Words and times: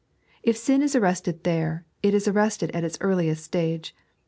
If 0.41 0.57
sin 0.57 0.81
is 0.81 0.95
arrested 0.95 1.43
there, 1.43 1.85
it 2.01 2.15
is 2.15 2.27
arrested 2.27 2.71
in 2.71 2.83
its 2.83 2.97
earliest 3.01 3.43
stage. 3.45 3.95